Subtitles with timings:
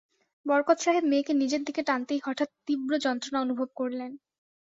[0.45, 4.11] বরকত সাহেব মেয়েকে নিজের দিকে টানতেই হঠাৎ তীব্র যন্ত্রণা অনুভব করলেন।